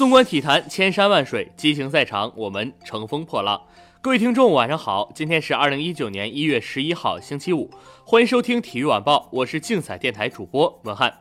[0.00, 3.60] 纵观体坛，千山万水，激情在场，我们乘风破浪。
[4.00, 7.70] 各位听众，晚上好，今天是二零一九年一月十一号，星期五，
[8.02, 11.12] 欢迎收听体育晚报，我是竞彩电台主播文翰。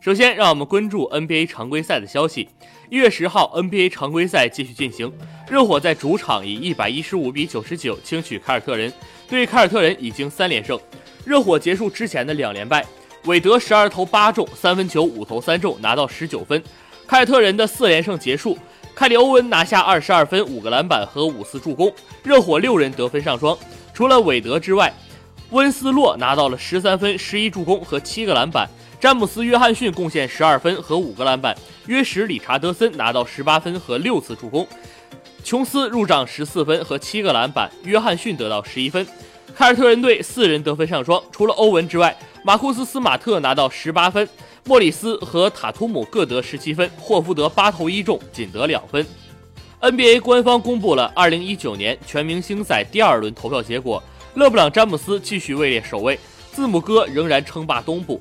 [0.00, 2.48] 首先，让我们关注 NBA 常规赛的消息。
[2.90, 5.12] 一月十号，NBA 常规赛继续进行，
[5.48, 8.92] 热火在主场以一百一十五比九十九轻取凯尔特人，
[9.28, 10.76] 对凯尔特人已经三连胜。
[11.24, 12.84] 热火结束之前的两连败，
[13.26, 16.60] 韦德十二投八中，三分球五投三中，拿到十九分。
[17.06, 18.58] 凯尔特人的四连胜结束，
[18.94, 21.92] 凯里欧文拿下二十二分、五个篮板和五次助攻。
[22.22, 23.56] 热火六人得分上双，
[23.92, 24.92] 除了韦德之外，
[25.50, 28.68] 温斯洛拿到了十三分、十一助攻和七个篮板。
[28.98, 31.54] 詹姆斯·约翰逊贡献十二分和五个篮板，
[31.86, 34.66] 约什·理查德森拿到十八分和六次助攻，
[35.44, 39.06] 琼斯入账十四分和七个篮板，约翰逊得到十一分。
[39.54, 44.26] 凯尔特人队四人得分上双，除了欧文之外，马库斯·斯马特拿到十八分，
[44.66, 49.06] 莫里斯和塔图姆各得十七分，霍福德八投一中，仅得两分。
[49.82, 54.02] NBA 官方公布了二零一九年全明星赛第二轮投票结果，
[54.36, 56.18] 勒布朗·詹姆斯继续位列首位，
[56.50, 58.18] 字母哥仍然称霸东部。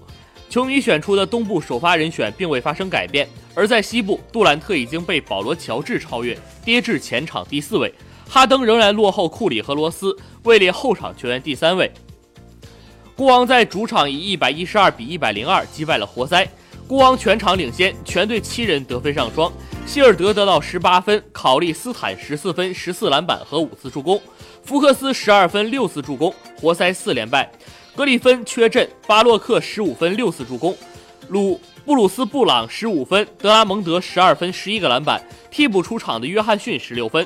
[0.50, 7.94] 球迷选出的东部首发人选并未发生改变，而在西部，杜兰特已经被保罗·乔治超越，跌至前场第四位。
[8.28, 10.14] 哈登仍然落后库里和罗斯，
[10.44, 11.90] 位列后场球员第三位。
[13.16, 16.48] 国王在主场以一百一十二比一百零二击败了活塞，
[16.88, 19.52] 国王全场领先，全队七人得分上双，
[19.86, 24.20] 希尔德得到十八分，考利斯坦十四分、十四篮板和五次助攻，
[24.64, 27.52] 福克斯十二分、六次助攻，活塞四连败。
[27.96, 30.76] 格里芬缺阵，巴洛克十五分六次助攻，
[31.28, 37.24] 鲁布鲁斯布朗十五分，德拉蒙德十二分十一个篮板，替补出场的约翰逊十六分。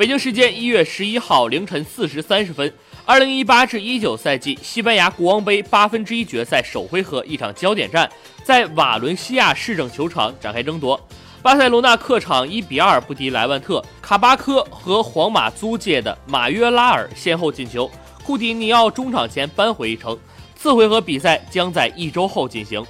[0.00, 2.72] 北京时间一月十一号凌晨四时三十分，
[3.04, 8.10] 二零一八至一九赛季西班牙国王杯八分之一决赛首回合一场焦点战
[8.42, 10.98] 在瓦伦西亚市政球场展开争夺，
[11.42, 17.90] 巴塞罗那客场一比二不敌莱万特，卡巴科和皇马租借的马约拉尔先后进球。
[18.24, 20.18] 库蒂尼奥中场前扳回一城，
[20.56, 22.82] 次回合比赛将在一周后进行。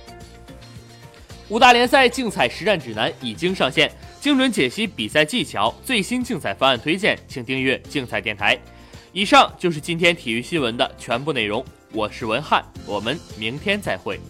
[1.49, 8.59] 五大联赛竞彩实战指南已经上线，精准解析比赛技巧，最新竞彩方案推荐，请订阅竞彩电台。
[9.13, 14.21] 以上就是今天体育新闻的全部内容，我是文翰，我们明天再会。